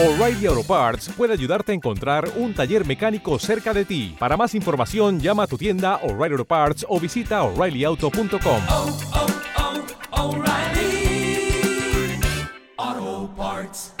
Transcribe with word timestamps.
O'Reilly 0.00 0.46
Auto 0.46 0.62
Parts 0.62 1.08
puede 1.16 1.32
ayudarte 1.32 1.72
a 1.72 1.74
encontrar 1.74 2.30
un 2.36 2.54
taller 2.54 2.86
mecánico 2.86 3.36
cerca 3.40 3.74
de 3.74 3.84
ti. 3.84 4.14
Para 4.16 4.36
más 4.36 4.54
información, 4.54 5.18
llama 5.18 5.42
a 5.42 5.46
tu 5.48 5.58
tienda 5.58 5.96
O'Reilly 6.04 6.34
Auto 6.34 6.44
Parts 6.44 6.86
o 6.88 7.00
visita 7.00 7.42
oreillyauto.com. 7.42 8.62
oh, 8.68 8.96
oh, 12.76 13.30
Parts. 13.36 13.92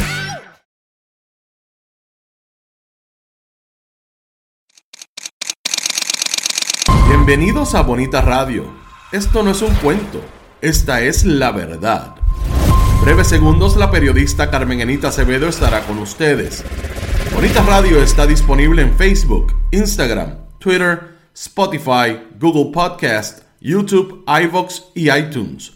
Bienvenidos 7.08 7.74
a 7.74 7.82
Bonita 7.82 8.20
Radio. 8.20 8.72
Esto 9.10 9.42
no 9.42 9.50
es 9.50 9.62
un 9.62 9.74
cuento, 9.74 10.20
esta 10.60 11.00
es 11.00 11.24
la 11.24 11.50
verdad. 11.50 12.14
Breves 13.02 13.28
segundos, 13.28 13.76
la 13.76 13.90
periodista 13.90 14.50
Carmen 14.50 14.80
Enita 14.80 15.08
Acevedo 15.08 15.48
estará 15.48 15.82
con 15.82 15.98
ustedes. 15.98 16.64
Bonita 17.32 17.62
Radio 17.62 18.02
está 18.02 18.26
disponible 18.26 18.82
en 18.82 18.96
Facebook, 18.96 19.54
Instagram, 19.70 20.34
Twitter, 20.58 21.16
Spotify, 21.34 22.18
Google 22.38 22.72
Podcast, 22.72 23.44
YouTube, 23.60 24.24
iVoox 24.26 24.82
y 24.94 25.10
iTunes. 25.10 25.72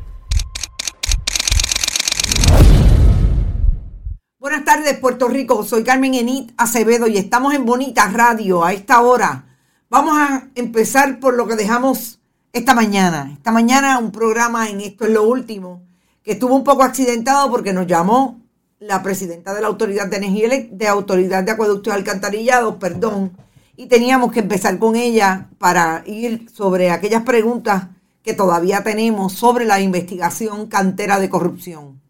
Tardes, 4.77 4.97
Puerto 4.97 5.29
Rico. 5.29 5.65
Soy 5.65 5.85
Carmen 5.85 6.15
Enit 6.15 6.51
Acevedo 6.57 7.07
y 7.07 7.19
estamos 7.19 7.53
en 7.53 7.67
Bonita 7.67 8.09
Radio 8.09 8.65
a 8.65 8.73
esta 8.73 9.03
hora. 9.03 9.45
Vamos 9.91 10.17
a 10.17 10.49
empezar 10.55 11.21
por 11.21 11.35
lo 11.35 11.47
que 11.47 11.57
dejamos 11.57 12.21
esta 12.55 12.73
mañana. 12.73 13.31
Esta 13.35 13.53
mañana 13.53 13.99
un 13.99 14.11
programa 14.11 14.71
en 14.71 14.81
Esto 14.81 15.05
es 15.05 15.11
lo 15.11 15.25
último, 15.25 15.83
que 16.23 16.33
estuvo 16.33 16.55
un 16.55 16.65
poco 16.65 16.85
accidentado 16.85 17.51
porque 17.51 17.75
nos 17.75 17.87
llamó 17.87 18.41
la 18.79 19.03
presidenta 19.03 19.53
de 19.53 19.61
la 19.61 19.67
Autoridad 19.67 20.07
de 20.07 20.17
Energía 20.17 20.49
de 20.71 20.89
Autoridad 20.89 21.45
de 21.45 21.51
Acueductos 21.51 21.93
Alcantarillados, 21.93 22.77
perdón, 22.77 23.37
y 23.77 23.89
teníamos 23.89 24.33
que 24.33 24.41
empezar 24.41 24.79
con 24.79 24.97
ella 24.97 25.51
para 25.59 26.03
ir 26.07 26.49
sobre 26.51 26.91
aquellas 26.91 27.25
preguntas 27.25 27.89
que 28.23 28.33
todavía 28.33 28.83
tenemos 28.83 29.35
sobre 29.35 29.67
la 29.67 29.81
investigación 29.83 30.67
cantera 30.69 31.21
de 31.21 31.29
corrupción. 31.29 32.02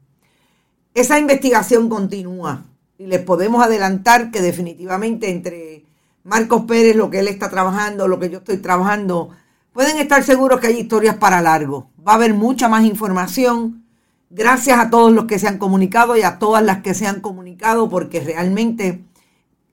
Esa 0.94 1.18
investigación 1.18 1.88
continúa 1.88 2.64
y 2.98 3.06
les 3.06 3.20
podemos 3.22 3.64
adelantar 3.64 4.30
que 4.30 4.42
definitivamente 4.42 5.30
entre 5.30 5.84
Marcos 6.24 6.62
Pérez, 6.68 6.94
lo 6.94 7.10
que 7.10 7.20
él 7.20 7.28
está 7.28 7.48
trabajando, 7.48 8.08
lo 8.08 8.18
que 8.18 8.30
yo 8.30 8.38
estoy 8.38 8.58
trabajando, 8.58 9.30
pueden 9.72 9.98
estar 9.98 10.22
seguros 10.22 10.60
que 10.60 10.68
hay 10.68 10.80
historias 10.80 11.16
para 11.16 11.40
largo. 11.40 11.90
Va 12.06 12.12
a 12.12 12.14
haber 12.16 12.34
mucha 12.34 12.68
más 12.68 12.84
información. 12.84 13.84
Gracias 14.28 14.78
a 14.78 14.90
todos 14.90 15.12
los 15.12 15.24
que 15.24 15.38
se 15.38 15.48
han 15.48 15.58
comunicado 15.58 16.16
y 16.16 16.22
a 16.22 16.38
todas 16.38 16.62
las 16.62 16.82
que 16.82 16.94
se 16.94 17.06
han 17.06 17.20
comunicado, 17.20 17.88
porque 17.88 18.20
realmente 18.20 19.04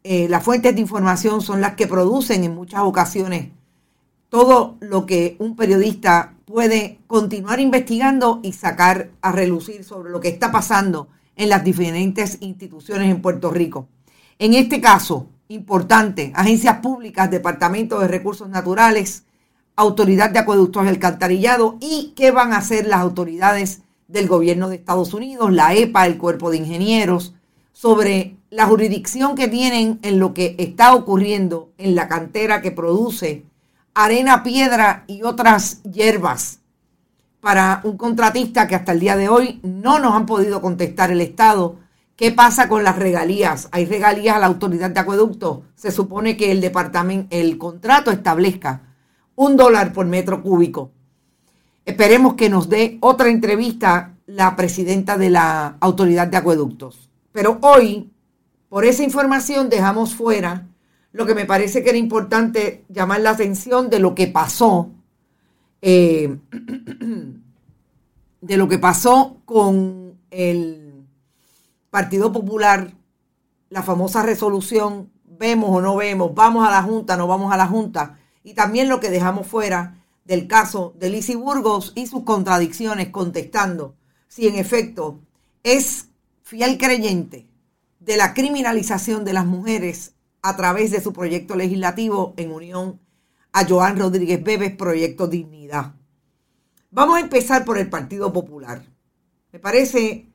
eh, 0.03 0.27
las 0.29 0.43
fuentes 0.43 0.73
de 0.73 0.81
información 0.81 1.41
son 1.41 1.61
las 1.61 1.75
que 1.75 1.87
producen 1.87 2.43
en 2.43 2.55
muchas 2.55 2.81
ocasiones 2.81 3.49
todo 4.29 4.77
lo 4.79 5.05
que 5.05 5.35
un 5.39 5.55
periodista 5.55 6.35
puede 6.49 6.97
continuar 7.05 7.59
investigando 7.59 8.39
y 8.41 8.53
sacar 8.53 9.11
a 9.21 9.31
relucir 9.31 9.83
sobre 9.83 10.09
lo 10.09 10.19
que 10.19 10.29
está 10.29 10.51
pasando 10.51 11.07
en 11.35 11.47
las 11.47 11.63
diferentes 11.63 12.39
instituciones 12.41 13.11
en 13.11 13.21
Puerto 13.21 13.51
Rico. 13.51 13.87
En 14.39 14.55
este 14.55 14.81
caso, 14.81 15.27
importante, 15.47 16.31
agencias 16.33 16.79
públicas, 16.79 17.29
Departamento 17.29 17.99
de 17.99 18.07
Recursos 18.07 18.49
Naturales, 18.49 19.25
Autoridad 19.75 20.31
de 20.31 20.39
Acueductos 20.39 20.85
y 20.85 20.87
Alcantarillado 20.87 21.77
y 21.81 22.13
qué 22.15 22.31
van 22.31 22.51
a 22.51 22.57
hacer 22.57 22.87
las 22.87 23.01
autoridades 23.01 23.83
del 24.07 24.27
gobierno 24.27 24.69
de 24.69 24.77
Estados 24.77 25.13
Unidos, 25.13 25.53
la 25.53 25.75
EPA, 25.75 26.07
el 26.07 26.17
Cuerpo 26.17 26.49
de 26.49 26.57
Ingenieros, 26.57 27.35
sobre 27.73 28.37
la 28.49 28.65
jurisdicción 28.65 29.35
que 29.35 29.49
tienen 29.49 29.99
en 30.01 30.17
lo 30.17 30.33
que 30.33 30.55
está 30.57 30.95
ocurriendo 30.95 31.69
en 31.77 31.93
la 31.93 32.07
cantera 32.07 32.63
que 32.63 32.71
produce 32.71 33.45
arena, 33.93 34.43
piedra 34.43 35.03
y 35.07 35.23
otras 35.23 35.81
hierbas 35.83 36.59
para 37.39 37.81
un 37.83 37.97
contratista 37.97 38.67
que 38.67 38.75
hasta 38.75 38.91
el 38.91 38.99
día 38.99 39.15
de 39.15 39.29
hoy 39.29 39.59
no 39.63 39.99
nos 39.99 40.13
han 40.13 40.25
podido 40.25 40.61
contestar 40.61 41.11
el 41.11 41.21
Estado. 41.21 41.77
¿Qué 42.15 42.31
pasa 42.31 42.67
con 42.67 42.83
las 42.83 42.97
regalías? 42.97 43.69
¿Hay 43.71 43.85
regalías 43.85 44.35
a 44.35 44.39
la 44.39 44.47
autoridad 44.47 44.89
de 44.89 44.99
acueducto? 44.99 45.63
Se 45.75 45.91
supone 45.91 46.35
que 46.35 46.51
el 46.51 46.59
departamento, 46.59 47.27
el 47.29 47.57
contrato 47.57 48.11
establezca 48.11 48.81
un 49.35 49.55
dólar 49.55 49.93
por 49.93 50.05
metro 50.05 50.43
cúbico. 50.43 50.91
Esperemos 51.85 52.33
que 52.33 52.49
nos 52.49 52.67
dé 52.67 52.97
otra 52.99 53.29
entrevista 53.29 54.15
la 54.25 54.55
presidenta 54.55 55.17
de 55.17 55.29
la 55.29 55.77
autoridad 55.79 56.27
de 56.27 56.37
acueductos. 56.37 57.09
Pero 57.31 57.57
hoy, 57.61 58.11
por 58.67 58.83
esa 58.85 59.03
información, 59.03 59.69
dejamos 59.69 60.13
fuera 60.13 60.67
lo 61.11 61.25
que 61.25 61.35
me 61.35 61.45
parece 61.45 61.83
que 61.83 61.89
era 61.89 61.97
importante 61.97 62.85
llamar 62.89 63.21
la 63.21 63.31
atención 63.31 63.89
de 63.89 63.99
lo 63.99 64.15
que 64.15 64.27
pasó, 64.27 64.91
eh, 65.81 66.37
de 68.41 68.57
lo 68.57 68.67
que 68.67 68.79
pasó 68.79 69.37
con 69.45 70.17
el 70.29 71.05
Partido 71.89 72.31
Popular, 72.31 72.93
la 73.69 73.83
famosa 73.83 74.23
resolución, 74.23 75.09
vemos 75.25 75.69
o 75.71 75.81
no 75.81 75.95
vemos, 75.95 76.33
vamos 76.35 76.67
a 76.67 76.71
la 76.71 76.83
Junta, 76.83 77.17
no 77.17 77.27
vamos 77.27 77.51
a 77.51 77.57
la 77.57 77.67
Junta, 77.67 78.19
y 78.43 78.53
también 78.53 78.89
lo 78.89 78.99
que 78.99 79.09
dejamos 79.09 79.47
fuera 79.47 79.95
del 80.25 80.47
caso 80.47 80.93
de 80.99 81.09
Lisi 81.09 81.35
Burgos 81.35 81.93
y 81.95 82.05
sus 82.05 82.23
contradicciones 82.23 83.09
contestando 83.09 83.95
si 84.27 84.47
en 84.47 84.55
efecto 84.55 85.19
es 85.63 86.09
fiel 86.43 86.77
creyente 86.77 87.47
de 87.99 88.15
la 88.15 88.33
criminalización 88.33 89.25
de 89.25 89.33
las 89.33 89.45
mujeres 89.45 90.13
a 90.41 90.55
través 90.55 90.91
de 90.91 91.01
su 91.01 91.13
proyecto 91.13 91.55
legislativo 91.55 92.33
en 92.37 92.51
unión 92.51 92.99
a 93.51 93.65
Joan 93.67 93.97
Rodríguez 93.97 94.43
Bebes, 94.43 94.75
Proyecto 94.75 95.27
Dignidad. 95.27 95.95
Vamos 96.91 97.17
a 97.17 97.21
empezar 97.21 97.65
por 97.65 97.77
el 97.77 97.89
Partido 97.89 98.31
Popular. 98.31 98.83
Me 99.51 99.59
parece 99.59 100.27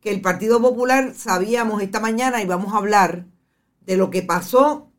que 0.00 0.10
el 0.10 0.20
Partido 0.20 0.60
Popular 0.60 1.14
sabíamos 1.14 1.82
esta 1.82 2.00
mañana 2.00 2.42
y 2.42 2.46
vamos 2.46 2.72
a 2.72 2.78
hablar 2.78 3.26
de 3.80 3.96
lo 3.96 4.10
que 4.10 4.22
pasó 4.22 4.92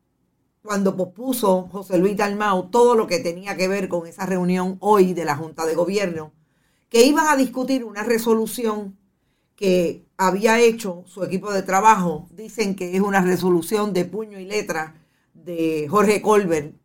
cuando 0.61 0.97
pospuso 0.97 1.69
José 1.71 1.97
Luis 1.97 2.17
Dalmau 2.17 2.69
todo 2.69 2.95
lo 2.95 3.07
que 3.07 3.19
tenía 3.19 3.55
que 3.55 3.67
ver 3.67 3.87
con 3.87 4.07
esa 4.07 4.25
reunión 4.25 4.77
hoy 4.81 5.13
de 5.13 5.25
la 5.25 5.35
Junta 5.35 5.65
de 5.65 5.75
Gobierno, 5.75 6.33
que 6.89 7.05
iban 7.05 7.27
a 7.27 7.37
discutir 7.37 7.85
una 7.85 8.03
resolución 8.03 8.97
que 9.55 10.08
había 10.19 10.59
hecho 10.59 11.03
su 11.07 11.23
equipo 11.23 11.51
de 11.53 11.63
trabajo. 11.63 12.27
Dicen 12.31 12.75
que 12.75 12.95
es 12.95 13.01
una 13.01 13.21
resolución 13.21 13.93
de 13.93 14.05
puño 14.05 14.39
y 14.39 14.45
letra 14.45 14.95
de 15.33 15.87
Jorge 15.89 16.21
Colbert 16.21 16.75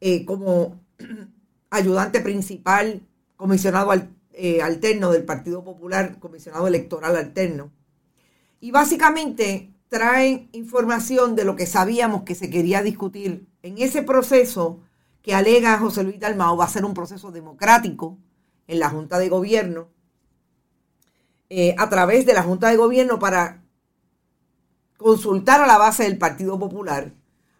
eh, 0.00 0.24
como 0.24 0.80
ayudante 1.70 2.20
principal, 2.20 3.02
comisionado 3.36 3.90
al- 3.90 4.10
eh, 4.32 4.62
alterno 4.62 5.10
del 5.12 5.24
Partido 5.24 5.62
Popular, 5.64 6.18
comisionado 6.18 6.66
electoral 6.66 7.16
alterno. 7.16 7.70
Y 8.60 8.70
básicamente 8.70 9.70
traen 9.88 10.48
información 10.52 11.36
de 11.36 11.44
lo 11.44 11.54
que 11.56 11.66
sabíamos 11.66 12.22
que 12.22 12.34
se 12.34 12.50
quería 12.50 12.82
discutir 12.82 13.46
en 13.62 13.78
ese 13.78 14.02
proceso 14.02 14.80
que 15.22 15.34
alega 15.34 15.78
José 15.78 16.02
Luis 16.02 16.18
Dalmao 16.18 16.56
va 16.56 16.64
a 16.64 16.68
ser 16.68 16.84
un 16.84 16.94
proceso 16.94 17.30
democrático 17.30 18.18
en 18.66 18.78
la 18.80 18.88
Junta 18.90 19.18
de 19.18 19.28
Gobierno, 19.28 19.88
eh, 21.54 21.74
a 21.76 21.90
través 21.90 22.24
de 22.24 22.32
la 22.32 22.42
Junta 22.42 22.70
de 22.70 22.78
Gobierno 22.78 23.18
para 23.18 23.62
consultar 24.96 25.60
a 25.60 25.66
la 25.66 25.76
base 25.76 26.04
del 26.04 26.16
Partido 26.16 26.58
Popular, 26.58 27.12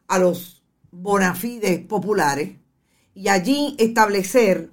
a 0.09 0.19
los 0.19 0.63
bonafides 0.91 1.79
populares, 1.81 2.57
y 3.13 3.29
allí 3.29 3.77
establecer 3.79 4.71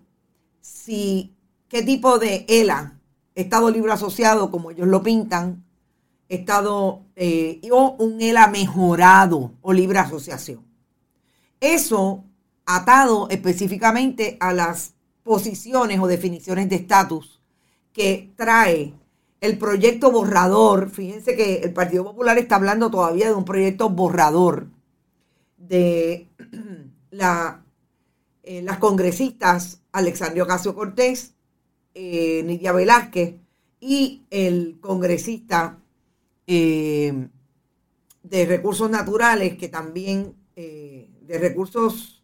si 0.61 1.35
qué 1.67 1.83
tipo 1.83 2.17
de 2.17 2.45
ELA, 2.47 2.97
Estado 3.35 3.69
Libre 3.69 3.91
Asociado, 3.91 4.51
como 4.51 4.71
ellos 4.71 4.87
lo 4.87 5.03
pintan, 5.03 5.65
Estado 6.29 7.01
eh, 7.17 7.59
o 7.73 7.97
un 7.99 8.21
ELA 8.21 8.47
mejorado 8.47 9.51
o 9.59 9.73
libre 9.73 9.99
asociación. 9.99 10.65
Eso 11.59 12.23
atado 12.65 13.27
específicamente 13.29 14.37
a 14.39 14.53
las 14.53 14.93
posiciones 15.23 15.99
o 15.99 16.07
definiciones 16.07 16.69
de 16.69 16.77
estatus 16.77 17.41
que 17.91 18.31
trae 18.37 18.93
el 19.41 19.57
proyecto 19.57 20.11
borrador. 20.11 20.89
Fíjense 20.89 21.35
que 21.35 21.57
el 21.57 21.73
Partido 21.73 22.03
Popular 22.03 22.37
está 22.37 22.55
hablando 22.55 22.89
todavía 22.91 23.27
de 23.27 23.33
un 23.33 23.45
proyecto 23.45 23.89
borrador 23.89 24.67
de 25.57 26.27
eh, 28.43 28.61
las 28.61 28.77
congresistas 28.79 29.81
Alexandria 29.91 30.43
Ocasio 30.43 30.75
Cortés, 30.75 31.33
eh, 31.93 32.43
Nidia 32.45 32.71
Velázquez 32.71 33.35
y 33.79 34.23
el 34.29 34.77
congresista 34.81 35.79
eh, 36.47 37.27
de 38.23 38.45
recursos 38.45 38.89
naturales 38.89 39.57
que 39.57 39.69
también 39.69 40.35
de 40.55 41.37
recursos 41.39 42.21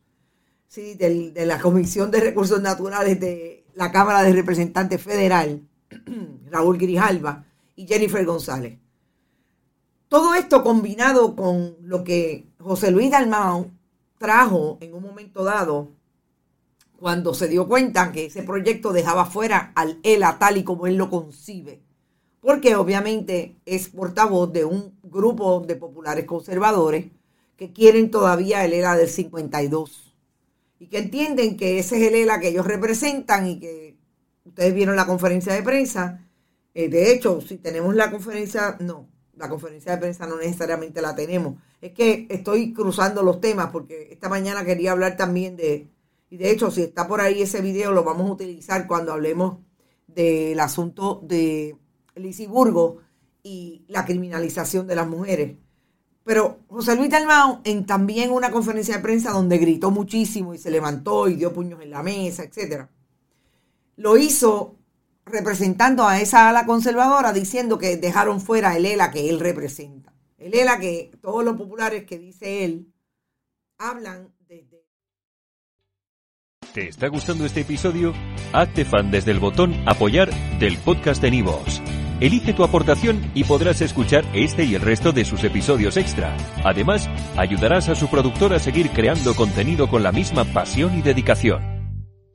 de 0.76 1.46
la 1.46 1.58
Comisión 1.62 2.12
de 2.12 2.20
Recursos 2.20 2.62
Naturales 2.62 3.18
de 3.18 3.66
la 3.76 3.94
Cámara 3.94 4.24
de 4.24 4.34
Representantes 4.34 5.02
Federal, 5.02 5.62
Raúl 6.50 6.78
Grijalva 6.78 7.46
y 7.76 7.88
Jennifer 7.88 8.26
González. 8.26 8.80
Todo 10.08 10.34
esto 10.36 10.64
combinado 10.64 11.36
con 11.36 11.76
lo 11.82 12.04
que 12.04 12.48
José 12.60 12.92
Luis 12.92 13.12
Dalmau 13.12 13.72
trajo 14.18 14.78
en 14.82 14.94
un 14.94 15.04
momento 15.04 15.44
dado, 15.44 15.92
cuando 16.98 17.34
se 17.34 17.48
dio 17.48 17.68
cuenta 17.68 18.12
que 18.12 18.26
ese 18.26 18.44
proyecto 18.44 18.94
dejaba 18.94 19.26
fuera 19.26 19.72
al 19.76 20.00
ELA 20.04 20.40
tal 20.40 20.58
y 20.58 20.64
como 20.64 20.88
él 20.88 20.96
lo 20.96 21.10
concibe, 21.10 21.82
porque 22.40 22.76
obviamente 22.76 23.58
es 23.66 23.90
portavoz 23.90 24.54
de 24.54 24.66
un 24.66 24.98
grupo 25.04 25.60
de 25.60 25.76
populares 25.76 26.26
conservadores 26.26 27.08
que 27.58 27.74
quieren 27.74 28.12
todavía 28.12 28.64
el 28.64 28.74
ELA 28.74 28.96
del 28.96 29.10
52 29.10 30.16
y 30.80 30.88
que 30.88 31.00
entienden 31.00 31.58
que 31.58 31.80
ese 31.80 31.98
es 31.98 32.08
el 32.08 32.16
ELA 32.16 32.40
que 32.40 32.50
ellos 32.50 32.66
representan 32.66 33.48
y 33.48 33.60
que 33.60 33.95
ustedes 34.46 34.74
vieron 34.74 34.96
la 34.96 35.06
conferencia 35.06 35.54
de 35.54 35.64
prensa. 35.64 36.26
Eh, 36.74 36.90
de 36.90 37.12
hecho, 37.12 37.42
si 37.42 37.58
tenemos 37.58 37.96
la 37.96 38.12
conferencia, 38.12 38.78
no, 38.80 39.10
la 39.36 39.50
conferencia 39.50 39.94
de 39.94 39.98
prensa 39.98 40.28
no 40.28 40.38
necesariamente 40.38 41.02
la 41.02 41.16
tenemos. 41.16 41.56
Es 41.82 41.92
que 41.92 42.28
estoy 42.30 42.74
cruzando 42.74 43.24
los 43.24 43.42
temas 43.42 43.70
porque 43.72 44.10
esta 44.12 44.30
mañana 44.30 44.64
quería 44.64 44.92
hablar 44.92 45.18
también 45.18 45.56
de, 45.58 45.90
y 46.30 46.38
de 46.38 46.52
hecho, 46.52 46.72
si 46.72 46.82
está 46.84 47.08
por 47.08 47.22
ahí 47.22 47.42
ese 47.42 47.62
video, 47.62 47.92
lo 47.92 48.04
vamos 48.04 48.30
a 48.30 48.34
utilizar 48.34 48.88
cuando 48.88 49.14
hablemos 49.14 49.60
del 50.08 50.60
asunto 50.60 51.22
de 51.24 51.78
Lisiburgo 52.16 53.00
y 53.44 53.86
la 53.88 54.06
criminalización 54.06 54.88
de 54.88 54.96
las 54.96 55.08
mujeres. 55.08 55.58
Pero 56.24 56.62
José 56.68 56.96
Luis 56.96 57.12
Dalmau, 57.12 57.62
en 57.64 57.86
también 57.86 58.32
una 58.32 58.50
conferencia 58.50 58.98
de 58.98 59.04
prensa 59.04 59.32
donde 59.32 59.60
gritó 59.60 59.92
muchísimo 59.92 60.56
y 60.56 60.58
se 60.58 60.72
levantó 60.72 61.28
y 61.28 61.36
dio 61.36 61.54
puños 61.54 61.82
en 61.82 61.92
la 61.92 62.02
mesa, 62.02 62.44
etc., 62.44 62.88
lo 63.96 64.18
hizo 64.18 64.76
representando 65.26 66.08
a 66.08 66.22
esa 66.22 66.50
ala 66.50 66.66
conservadora 66.66 67.34
diciendo 67.34 67.78
que 67.78 67.98
dejaron 67.98 68.40
fuera 68.40 68.76
el 68.76 68.86
ELA 68.86 69.12
que 69.12 69.30
él 69.30 69.40
representa. 69.40 70.14
El 70.38 70.54
ELA 70.54 70.80
que 70.80 71.12
todos 71.22 71.44
los 71.44 71.58
populares 71.58 72.06
que 72.06 72.20
dice 72.20 72.64
él 72.64 72.94
hablan 73.78 74.34
desde... 74.48 74.86
¿Te 76.74 76.90
está 76.90 77.08
gustando 77.08 77.46
este 77.46 77.62
episodio? 77.62 78.14
Hazte 78.54 78.86
fan 78.86 79.10
desde 79.10 79.32
el 79.32 79.40
botón 79.40 79.74
apoyar 79.88 80.30
del 80.60 80.78
podcast 80.78 81.22
de 81.22 81.32
Nivos. 81.32 81.82
Elige 82.20 82.54
tu 82.54 82.64
aportación 82.64 83.32
y 83.34 83.44
podrás 83.44 83.82
escuchar 83.82 84.26
este 84.34 84.64
y 84.64 84.76
el 84.76 84.82
resto 84.82 85.12
de 85.12 85.26
sus 85.26 85.44
episodios 85.44 85.98
extra. 85.98 86.36
Además, 86.64 87.10
ayudarás 87.36 87.90
a 87.90 87.96
su 87.96 88.10
productor 88.10 88.54
a 88.54 88.60
seguir 88.60 88.92
creando 88.92 89.36
contenido 89.36 89.90
con 89.90 90.02
la 90.02 90.14
misma 90.14 90.46
pasión 90.46 90.98
y 90.98 91.02
dedicación. 91.02 91.75